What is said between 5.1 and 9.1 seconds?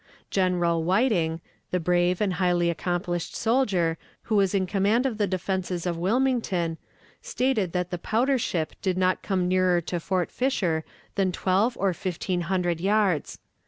the defenses of Wilmington, stated that the powder ship did